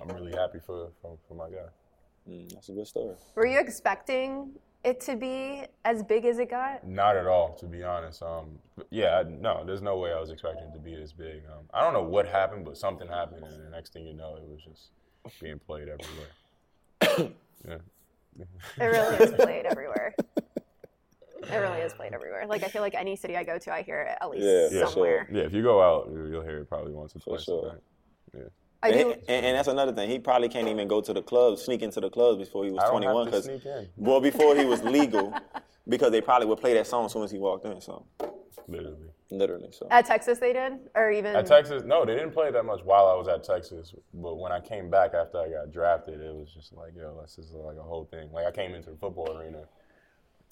[0.00, 1.68] I'm really happy for for, for my guy.
[2.28, 3.14] Mm, that's a good story.
[3.34, 4.52] Were you expecting
[4.84, 6.86] it to be as big as it got?
[6.86, 8.22] Not at all, to be honest.
[8.22, 8.58] Um,
[8.90, 11.42] yeah, I, no, there's no way I was expecting it to be this big.
[11.46, 14.36] Um, I don't know what happened, but something happened, and the next thing you know,
[14.36, 17.32] it was just being played everywhere.
[17.68, 17.76] yeah.
[18.80, 20.14] It really is played everywhere.
[21.50, 22.46] It really is played everywhere.
[22.46, 24.84] Like I feel like any city I go to, I hear it at least Yeah,
[24.84, 25.28] for somewhere.
[25.32, 27.44] Yeah, if you go out, you- you'll hear it probably once or twice.
[27.44, 27.80] sure.
[28.34, 28.42] Yeah.
[28.84, 29.10] I And, do.
[29.28, 30.10] and, and that's another thing.
[30.10, 32.82] He probably can't even go to the clubs, sneak into the clubs before he was
[32.82, 33.26] I don't 21.
[33.26, 33.88] have to 'cause- sneak in.
[33.96, 35.32] well, before he was legal,
[35.88, 37.80] because they probably would play that song as soon as he walked in.
[37.80, 38.04] So
[38.68, 39.10] Literally.
[39.30, 42.64] literally, so At Texas, they did, or even At Texas, no, they didn't play that
[42.64, 43.94] much while I was at Texas.
[44.14, 47.38] But when I came back after I got drafted, it was just like, yo, this
[47.38, 48.30] is like a whole thing.
[48.32, 49.64] Like I came into the football arena,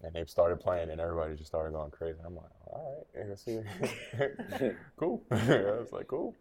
[0.03, 2.19] and they started playing, and everybody just started going crazy.
[2.25, 3.61] I'm like, all right, see,
[4.97, 5.23] cool.
[5.31, 5.37] I
[5.79, 6.35] was like, cool.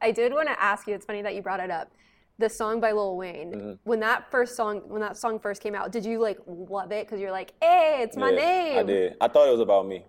[0.00, 0.94] I did want to ask you.
[0.94, 1.90] It's funny that you brought it up.
[2.38, 3.52] The song by Lil Wayne.
[3.52, 3.72] Mm-hmm.
[3.84, 7.06] When that first song, when that song first came out, did you like love it?
[7.06, 8.78] Because you're like, hey, it's my Yeah, name.
[8.78, 9.16] I did.
[9.20, 10.04] I thought it was about me.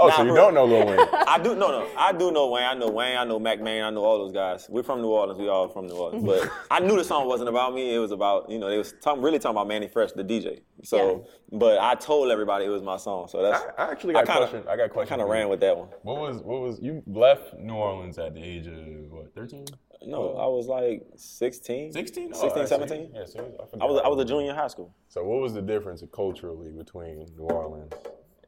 [0.00, 0.98] Oh, Nah, so you don't know Lil Wayne?
[1.26, 1.88] I do no no.
[1.96, 2.64] I do know Wayne.
[2.64, 3.16] I know Wayne.
[3.16, 3.82] I know Mack Maine.
[3.82, 4.66] I know all those guys.
[4.68, 5.38] We're from New Orleans.
[5.38, 6.24] We all from New Orleans.
[6.24, 7.94] But I knew the song wasn't about me.
[7.94, 10.60] It was about you know they was talking, really talking about Mannie Fresh, the DJ.
[10.82, 13.28] So, but I told everybody it was my song.
[13.28, 14.68] So that's I, I actually got a kinda- question.
[14.68, 15.08] I got a question.
[15.10, 15.88] kind of ran with that one.
[16.02, 18.74] What was what was you left New Orleans at the age of
[19.12, 19.66] what 13?
[20.06, 22.32] No, I was like 16, 16?
[22.32, 23.10] 16, 17.
[23.12, 23.40] Yeah, so
[23.80, 24.94] I was I was a junior in high school.
[25.08, 27.92] So what was the difference culturally between New Orleans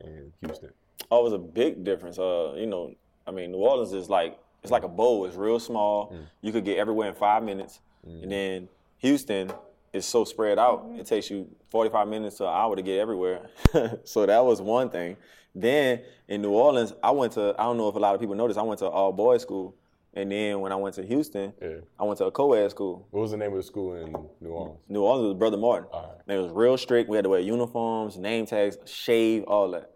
[0.01, 0.71] and Houston?
[1.11, 2.19] Oh, it was a big difference.
[2.19, 2.95] Uh, you know,
[3.27, 5.25] I mean, New Orleans is like it's like a bowl.
[5.25, 6.15] It's real small.
[6.43, 9.51] You could get everywhere in five minutes, and then Houston
[9.93, 10.87] is so spread out.
[10.97, 13.49] It takes you 45 minutes to an hour to get everywhere.
[14.05, 15.17] so that was one thing.
[15.55, 17.55] Then in New Orleans, I went to.
[17.59, 18.59] I don't know if a lot of people noticed.
[18.59, 19.75] I went to all boys school,
[20.15, 21.69] and then when I went to Houston, Yeah.
[21.99, 23.07] I went to a co-ed school.
[23.11, 24.79] What was the name of the school in New Orleans?
[24.89, 25.89] New Orleans was Brother Martin.
[25.93, 26.19] Alright.
[26.27, 27.09] And it was real strict.
[27.09, 29.91] We had to wear uniforms, name tags, shave, all that.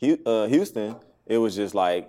[0.00, 0.16] Yeah.
[0.26, 2.08] Uh, Houston, it was just like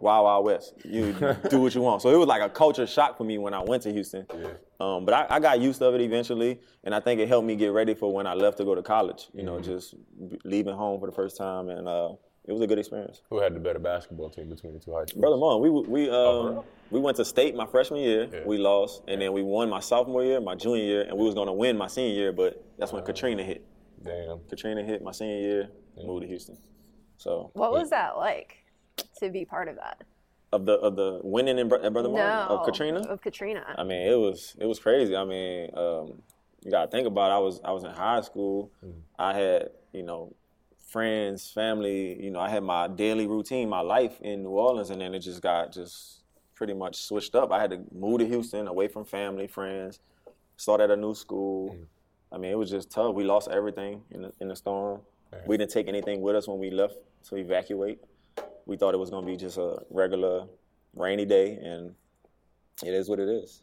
[0.00, 0.74] Wild Wild West.
[0.84, 1.12] You
[1.50, 2.02] do what you want.
[2.02, 4.26] So it was like a culture shock for me when I went to Houston.
[4.34, 4.48] Yeah.
[4.80, 7.54] Um, but I, I got used of it eventually, and I think it helped me
[7.54, 9.28] get ready for when I left to go to college.
[9.32, 9.94] You know, just
[10.28, 12.14] b- leaving home for the first time, and uh,
[12.44, 13.22] it was a good experience.
[13.30, 15.20] Who had the better basketball team between the two high schools?
[15.20, 18.28] Brother Martin, we we um, Oh, we went to state my freshman year.
[18.32, 18.40] Yeah.
[18.44, 21.34] We lost, and then we won my sophomore year, my junior year, and we was
[21.34, 23.64] gonna win my senior year, but that's when Katrina hit.
[24.02, 24.40] Damn.
[24.48, 26.58] Katrina hit my senior year, and moved to Houston.
[27.16, 28.64] So What was that like
[29.20, 30.02] to be part of that?
[30.52, 32.18] of the of the winning in Bro- at Brother No,
[32.50, 33.00] of Katrina.
[33.08, 33.64] Of Katrina.
[33.78, 35.16] I mean, it was it was crazy.
[35.16, 36.20] I mean, um,
[36.62, 37.30] you gotta think about.
[37.30, 37.34] It.
[37.34, 38.70] I was I was in high school.
[39.18, 40.34] I had you know
[40.92, 42.22] friends, family.
[42.22, 45.20] You know, I had my daily routine, my life in New Orleans, and then it
[45.20, 46.22] just got just
[46.54, 47.50] pretty much switched up.
[47.50, 50.00] I had to move to Houston, away from family, friends,
[50.56, 51.74] start at a new school.
[51.74, 51.86] Mm.
[52.30, 53.14] I mean, it was just tough.
[53.14, 55.00] We lost everything in the, in the storm.
[55.46, 56.96] We didn't take anything with us when we left
[57.28, 57.98] to evacuate.
[58.66, 60.46] We thought it was going to be just a regular
[60.94, 61.94] rainy day, and
[62.84, 63.62] it is what it is.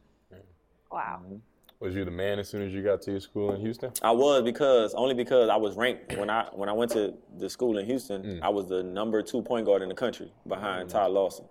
[0.92, 1.22] wow.
[1.24, 1.36] Mm-hmm.
[1.80, 3.92] Was you the man as soon as you got to your school in Houston?
[4.02, 7.50] I was because only because I was ranked when I when I went to the
[7.50, 8.22] school in Houston.
[8.22, 8.42] Mm.
[8.42, 11.46] I was the number two point guard in the country behind Ty Lawson.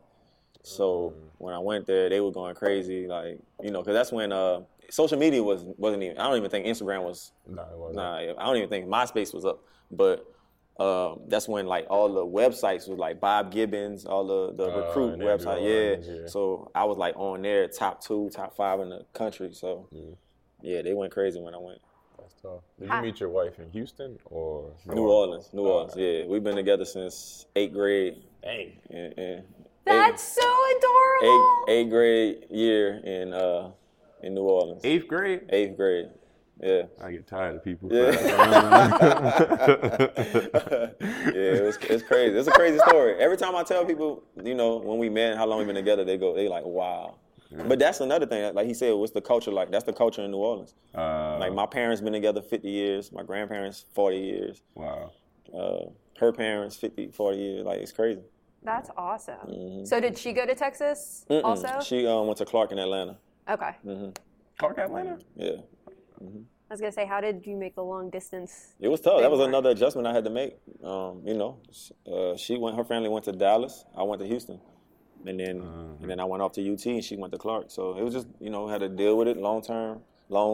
[0.63, 4.33] So when I went there, they were going crazy, like you know, because that's when
[4.33, 4.61] uh,
[4.91, 6.19] social media was wasn't even.
[6.19, 7.33] I don't even think Instagram was.
[7.47, 7.97] No, it wasn't.
[7.97, 9.63] Nah, I don't even think MySpace was up.
[9.91, 10.27] But
[10.79, 14.87] um, that's when like all the websites was like Bob Gibbons, all the the Uh,
[14.87, 16.15] recruit website, Owens, yeah.
[16.23, 16.27] yeah.
[16.27, 19.53] So I was like on there, top two, top five in the country.
[19.53, 20.17] So Mm.
[20.63, 21.81] yeah, they went crazy when I went.
[22.19, 22.61] That's tough.
[22.79, 25.95] Did you meet your wife in Houston or New Orleans, New Orleans.
[25.97, 28.23] Yeah, we've been together since eighth grade.
[28.45, 28.79] Hey.
[28.91, 29.45] And, and
[29.85, 30.43] That's so
[30.77, 31.65] adorable.
[31.67, 33.71] eighth, eighth grade year in uh
[34.23, 34.81] in New Orleans.
[34.85, 35.43] Eighth grade?
[35.51, 36.09] Eighth grade.
[36.61, 36.83] Yeah.
[37.03, 37.89] I get tired of people.
[37.93, 38.11] Yeah.
[39.71, 39.79] yeah,
[41.01, 42.37] it was, it's crazy.
[42.37, 43.15] It's a crazy story.
[43.19, 46.05] Every time I tell people, you know, when we met, how long we've been together,
[46.05, 47.17] they go, they like, wow.
[47.67, 48.55] But that's another thing.
[48.55, 49.71] Like he said, what's the culture like?
[49.71, 50.75] That's the culture in New Orleans.
[50.95, 53.11] uh, Like my parents been together 50 years.
[53.11, 54.63] My grandparents 40 years.
[54.75, 55.13] wow.
[55.57, 55.87] Uh,
[56.19, 57.65] her parents 50, 40 years.
[57.65, 58.21] Like it's crazy.
[58.63, 59.87] That's awesome.
[59.87, 61.43] So did she go to Texas Mm-mm.
[61.43, 61.81] also?
[61.81, 63.17] She um, went to Clark in Atlanta.
[63.49, 63.71] okay.
[64.59, 65.17] Clark Atlanta.
[65.37, 65.53] Yeah.
[66.21, 68.75] I was gonna say, how did you make the long distance?
[68.81, 69.21] It was tough.
[69.21, 70.57] That was Big another adjustment I had to make.
[70.85, 71.59] Um, you know,
[72.11, 72.77] uh, she went.
[72.77, 73.85] Her family went to Dallas.
[73.97, 74.61] I went to Houston,
[75.27, 75.61] and then
[76.03, 77.71] and then I went off to UT, and she went to Clark.
[77.71, 80.53] So it was just you know had to deal with it long term, long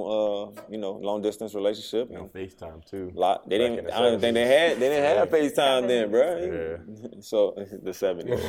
[0.56, 2.08] uh, you know long distance relationship.
[2.10, 3.10] You know, And FaceTime too.
[3.14, 3.86] lot, they Back didn't.
[3.86, 4.78] the I don't think they had.
[4.78, 6.36] They didn't have FaceTime then, bro.
[6.38, 6.76] Yeah.
[7.22, 8.40] So the seventies.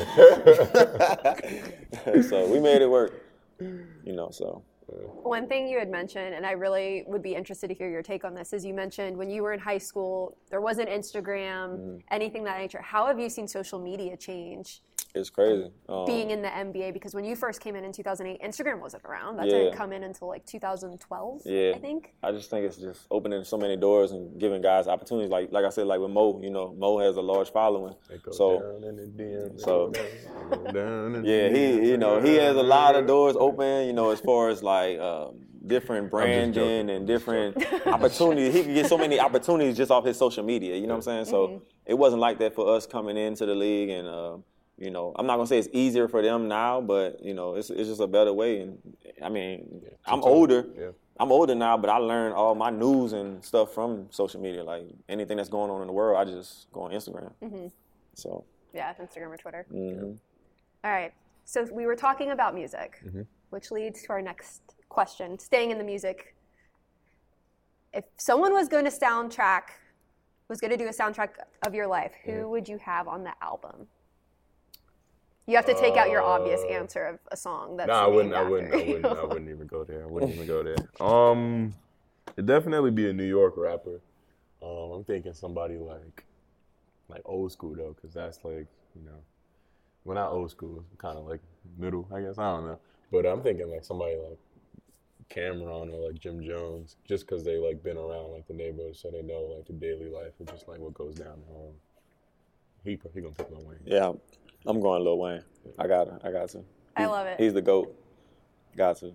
[2.29, 3.23] so we made it work.
[3.59, 4.29] You know.
[4.31, 8.03] So One thing you had mentioned, and I really would be interested to hear your
[8.03, 11.77] take on this, is you mentioned when you were in high school, there wasn't Instagram,
[11.77, 11.97] Mm-hmm.
[12.11, 12.81] anything that nature.
[12.81, 14.81] How have you seen social media change
[15.15, 15.71] it's crazy.
[15.89, 16.93] Um, being in the NBA?
[16.93, 19.37] Because when you first came in in 2008, Instagram wasn't around.
[19.37, 19.57] That Yeah.
[19.59, 21.71] didn't come in until like 2012, Yeah.
[21.75, 22.13] I think.
[22.23, 25.31] I just think it's just opening so many doors and giving guys opportunities.
[25.31, 27.95] Like like I said, like with Mo, you know, Mo has a large following.
[28.31, 29.91] So down in DM, so-
[30.73, 33.87] down yeah, he you know he has a lot of doors open.
[33.87, 38.53] You know, as far as like um, different branding and different opportunities.
[38.53, 40.75] He could get so many opportunities just off his social media.
[40.75, 41.25] You know what I'm saying?
[41.25, 44.07] So it wasn't like that for us coming into the league and.
[44.07, 44.37] Uh,
[44.77, 47.69] you know, I'm not gonna say it's easier for them now, but you know, it's
[47.69, 48.61] it's just a better way.
[48.61, 48.77] And
[49.23, 50.65] I mean, I'm Sometimes- older.
[50.77, 50.89] yeah.
[51.17, 54.63] I'm older now, but I learn all my news and stuff from social media.
[54.65, 57.31] Like anything that's going on in the world, I just go on Instagram.
[57.41, 57.71] Mhm.
[58.15, 59.65] So Yeah, Instagram or Twitter.
[59.71, 60.17] mhm.
[60.83, 61.13] All right.
[61.45, 63.21] So we were talking about music, Mm-hmm.
[63.51, 65.39] which leads to our next question.
[65.39, 66.35] Staying in the music.
[67.93, 69.69] If someone was going to soundtrack,
[70.49, 71.29] was going to do a soundtrack
[71.65, 73.87] of your life, who would you have on the album?
[75.47, 78.33] You have to take out your obvious answer of a song that's No, I wouldn't.
[78.33, 78.73] I named wouldn't.
[78.73, 79.05] I wouldn't.
[79.05, 80.03] I wouldn't even go there.
[80.03, 80.75] I wouldn't even go there.
[80.99, 81.75] Um,
[82.35, 84.01] it'd definitely be a New York rapper.
[84.63, 86.25] Um, I'm thinking somebody like,
[87.09, 89.19] like old school though, because that's like you know,
[90.03, 91.41] well not old school, kind of like
[91.77, 92.39] middle, I guess.
[92.39, 92.79] I don't know,
[93.11, 94.39] but I'm thinking like somebody like
[95.29, 99.11] Cam'ron or like Jim Jones, just because they like been around like the neighborhood, so
[99.11, 101.73] they know like the daily life and just like what goes down at home.
[102.83, 103.77] He he gonna pick my wing.
[103.85, 104.13] yeah,
[104.65, 105.43] I'm going Lil Wayne.
[105.79, 106.27] I got to.
[106.27, 106.63] I got to.
[106.95, 107.39] I love it.
[107.39, 107.95] He's the goat.
[108.77, 109.13] Got to.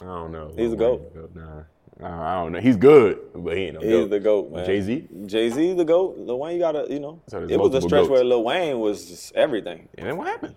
[0.00, 0.52] I don't know.
[0.56, 1.12] He's the goat.
[1.14, 1.34] Wayne, goat.
[1.34, 1.62] Nah,
[2.08, 2.60] I I don't know.
[2.60, 4.10] He's good, but he ain't no He's goat.
[4.10, 4.64] the goat, man.
[4.66, 5.08] Jay Z.
[5.26, 6.16] Jay Z, the goat.
[6.18, 7.20] Lil Wayne, you gotta, you know.
[7.28, 8.10] So it was a stretch goats.
[8.10, 9.88] where Lil Wayne was just everything.
[9.98, 10.54] And then what happened?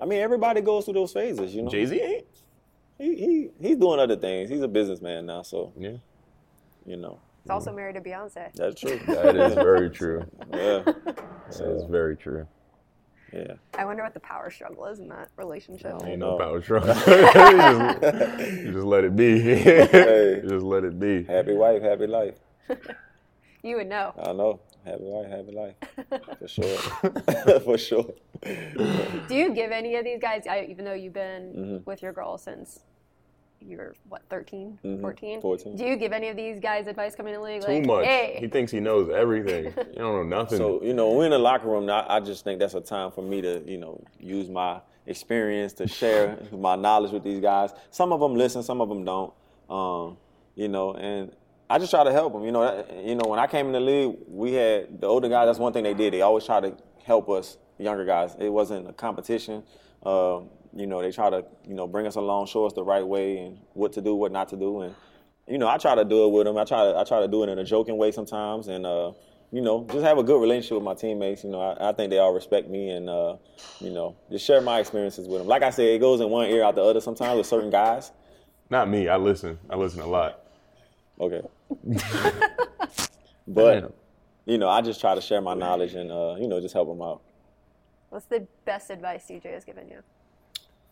[0.00, 1.70] I mean, everybody goes through those phases, you know.
[1.70, 2.24] Jay Z ain't.
[2.98, 4.50] He, he he's doing other things.
[4.50, 5.98] He's a businessman now, so Yeah,
[6.84, 8.52] you know He's also married to Beyonce.
[8.54, 8.98] that's true.
[9.06, 10.24] that is very true.
[10.52, 12.46] yeah, That is very true.
[13.32, 13.54] Yeah.
[13.74, 15.94] I wonder what the power struggle is in that relationship.
[16.04, 16.32] Ain't know.
[16.32, 16.88] no power struggle.
[17.06, 19.40] you, just, you just let it be.
[20.42, 21.24] You just let it be.
[21.24, 22.34] Happy wife, happy life.
[23.62, 24.14] You would know.
[24.22, 24.60] I know.
[24.84, 25.74] Happy wife, happy life.
[26.38, 26.78] For sure.
[27.60, 28.14] For sure.
[29.28, 31.90] Do you give any of these guys, even though you've been Mm-hmm.
[31.90, 32.80] with your girl since
[33.60, 35.40] you're what 13, 14?
[35.40, 35.76] 14.
[35.76, 37.62] Do you give any of these guys advice coming in the league?
[37.62, 38.04] Too like, much.
[38.04, 39.74] Hey, He thinks he knows everything.
[39.88, 40.58] You don't know nothing.
[40.58, 43.10] So, you know, we're in the locker room, I, I just think that's a time
[43.10, 47.70] for me to, you know, use my experience to share my knowledge with these guys.
[47.90, 49.32] Some of them listen, some of them don't.
[49.68, 50.16] Um,
[50.54, 51.32] you know, and
[51.68, 52.44] I just try to help them.
[52.44, 55.28] You know, that- you know, when I came in the league, we had the older
[55.28, 55.46] guys.
[55.46, 56.12] That's one thing they did.
[56.12, 58.36] They always try to help us, younger guys.
[58.38, 59.62] It wasn't a competition.
[60.04, 63.06] Um, you know, they try to, you know, bring us along, show us the right
[63.06, 64.94] way and what to do, what not to do, and
[65.48, 66.58] you know, I try to do it with them.
[66.58, 69.12] I try to, I try to do it in a joking way sometimes, and uh,
[69.50, 71.42] you know, just have a good relationship with my teammates.
[71.42, 73.36] You know, I, I think they all respect me, and uh,
[73.80, 75.48] you know, just share my experiences with them.
[75.48, 78.12] Like I said, it goes in one ear out the other sometimes with certain guys.
[78.68, 79.08] Not me.
[79.08, 79.58] I listen.
[79.70, 80.40] I listen a lot.
[81.18, 81.40] Okay,
[83.48, 83.94] but
[84.44, 86.88] you know, I just try to share my knowledge and uh, you know, just help
[86.88, 87.22] them out.
[88.10, 90.02] what's the best advice DJ has given you?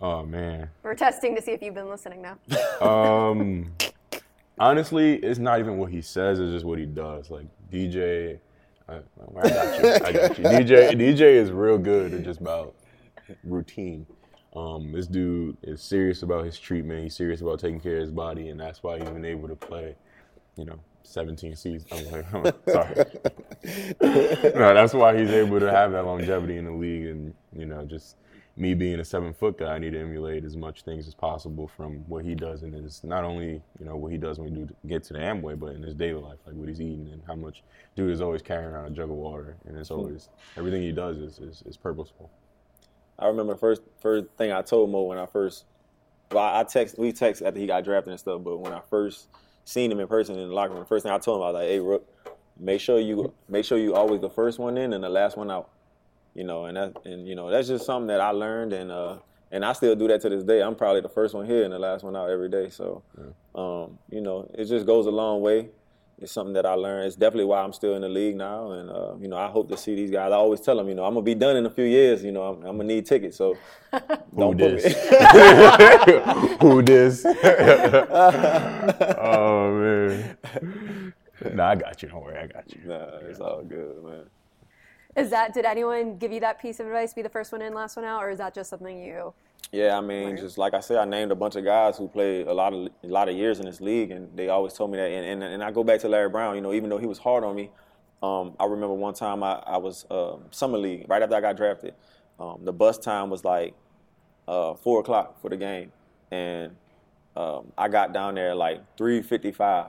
[0.00, 0.68] Oh man.
[0.82, 2.86] We're testing to see if you've been listening now.
[2.86, 3.72] Um,
[4.58, 7.30] honestly, it's not even what he says; it's just what he does.
[7.30, 8.38] Like DJ,
[8.88, 9.90] I, I got you.
[9.90, 10.44] I got you.
[10.44, 12.74] DJ, DJ is real good at just about
[13.42, 14.06] routine.
[14.54, 17.02] Um, this dude is serious about his treatment.
[17.02, 19.56] He's serious about taking care of his body, and that's why he's been able to
[19.56, 19.94] play.
[20.56, 21.92] You know, 17 seasons.
[22.32, 22.94] I'm like, sorry.
[24.54, 27.84] no, that's why he's able to have that longevity in the league, and you know,
[27.84, 28.16] just
[28.56, 31.68] me being a seven foot guy, I need to emulate as much things as possible
[31.76, 34.60] from what he does in his not only you know what he does when we
[34.60, 37.22] do get to the Amway, but in his daily life, like what he's eating and
[37.26, 37.62] how much.
[37.94, 39.96] Dude is always carrying around a jug of water, and it's hmm.
[39.96, 42.30] always everything he does is is, is purposeful.
[43.18, 45.66] I remember the first first thing I told Mo when I first,
[46.30, 48.42] well, I text we text after he got drafted and stuff.
[48.42, 49.28] But when I first
[49.64, 51.50] seen him in person in the locker room, the first thing I told him I
[51.50, 52.06] was like, "Hey, Rook,
[52.58, 55.50] make sure you make sure you always the first one in and the last one
[55.50, 55.70] out."
[56.36, 59.16] You know, and that and you know that's just something that I learned and uh
[59.50, 60.60] and I still do that to this day.
[60.62, 62.68] I'm probably the first one here and the last one out every day.
[62.68, 63.02] So,
[63.54, 65.68] um, you know, it just goes a long way.
[66.18, 67.06] It's something that I learned.
[67.06, 69.68] It's definitely why I'm still in the league now, and uh, you know, I hope
[69.68, 70.32] to see these guys.
[70.32, 72.24] I always tell them, you know, I'm gonna be done in a few years.
[72.24, 73.54] You know, I'm, I'm gonna need tickets, so
[74.34, 74.94] don't put this?
[76.62, 77.22] Who this?
[79.18, 80.38] oh man.
[81.52, 82.08] Nah, I got you.
[82.08, 82.80] Don't worry, I got you.
[82.86, 84.24] nah, it's all good, man.
[85.16, 87.14] Is that did anyone give you that piece of advice?
[87.14, 89.32] Be the first one in, last one out, or is that just something you?
[89.72, 92.46] Yeah, I mean, just like I said, I named a bunch of guys who played
[92.46, 94.98] a lot of a lot of years in this league, and they always told me
[94.98, 95.10] that.
[95.10, 96.54] And, and, and I go back to Larry Brown.
[96.54, 97.70] You know, even though he was hard on me,
[98.22, 101.56] um, I remember one time I, I was um summer league right after I got
[101.56, 101.94] drafted.
[102.38, 103.74] Um, the bus time was like
[104.46, 105.92] uh, four o'clock for the game,
[106.30, 106.76] and
[107.36, 109.86] um, I got down there like three fifty-five,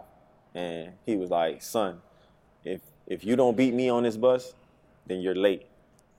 [0.56, 2.02] and he was like, "Son,
[2.64, 4.54] if if you don't beat me on this bus,
[5.08, 5.68] then you're late."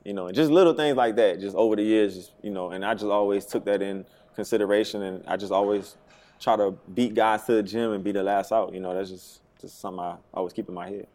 [0.04, 1.40] You know, and just little things like that.
[1.40, 5.02] Just over the years, just you know, and I just always took that in consideration,
[5.02, 5.96] and I just always
[6.40, 8.72] try to beat guys to the gym and be the last out.
[8.72, 11.06] You know, that's just just something I always keep in my head.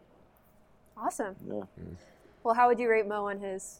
[0.97, 1.35] Awesome.
[1.47, 1.53] Yeah.
[1.53, 1.95] Mm.
[2.43, 3.79] Well, how would you rate Mo on his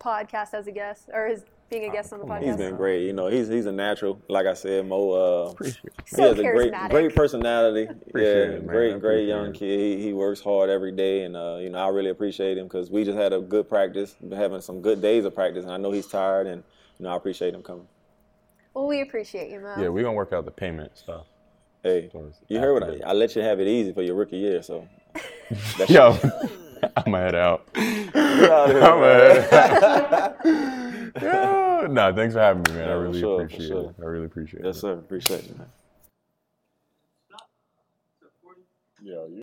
[0.00, 2.44] podcast as a guest, or his being a guest on the podcast?
[2.44, 3.02] He's been great.
[3.06, 4.20] You know, he's he's a natural.
[4.28, 5.10] Like I said, Mo.
[5.10, 5.92] Uh, Appreciate it.
[6.10, 6.90] he So has a great charismatic.
[6.90, 7.84] great personality.
[7.84, 8.66] Appreciate yeah, it, man.
[8.66, 9.80] Great great appreciate young kid.
[9.80, 12.90] He, he works hard every day, and uh, you know I really appreciate him because
[12.90, 15.78] we just had a good practice, been having some good days of practice, and I
[15.78, 16.62] know he's tired, and
[16.98, 17.88] you know I appreciate him coming.
[18.74, 19.74] Well, we appreciate you, Mo.
[19.78, 21.26] Yeah, we're gonna work out the payment stuff.
[21.82, 24.14] Hey, Towards you heard what after I, I let you have it easy for your
[24.14, 24.86] rookie year, so.
[25.78, 26.16] That's Yo,
[26.96, 27.72] I'ma head out.
[27.74, 30.91] Get out I'ma head out.
[31.20, 31.86] Yeah.
[31.90, 32.88] Nah, thanks for having me, man.
[32.88, 33.90] I Yeah, for really sure, appreciate sure.
[33.90, 33.94] it.
[34.00, 34.78] I really appreciate Yes, it.
[34.78, 34.92] Yes, sir.
[34.92, 35.68] Appreciate you, man.
[39.02, 39.41] Yo, you